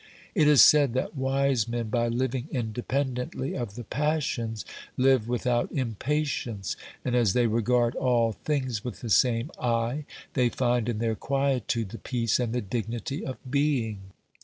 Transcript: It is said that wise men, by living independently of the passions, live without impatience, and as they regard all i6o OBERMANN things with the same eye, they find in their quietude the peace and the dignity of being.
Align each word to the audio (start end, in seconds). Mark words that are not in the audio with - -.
It 0.33 0.47
is 0.47 0.63
said 0.63 0.93
that 0.95 1.15
wise 1.15 1.67
men, 1.67 1.89
by 1.89 2.07
living 2.07 2.47
independently 2.49 3.55
of 3.55 3.75
the 3.75 3.83
passions, 3.83 4.65
live 4.97 5.27
without 5.27 5.71
impatience, 5.71 6.75
and 7.05 7.15
as 7.15 7.33
they 7.33 7.45
regard 7.45 7.93
all 7.95 8.29
i6o 8.31 8.35
OBERMANN 8.37 8.43
things 8.63 8.83
with 8.83 9.01
the 9.01 9.11
same 9.11 9.51
eye, 9.59 10.05
they 10.33 10.49
find 10.49 10.89
in 10.89 10.97
their 10.97 11.13
quietude 11.13 11.89
the 11.89 11.99
peace 11.99 12.39
and 12.39 12.51
the 12.51 12.61
dignity 12.61 13.23
of 13.23 13.37
being. 13.47 13.99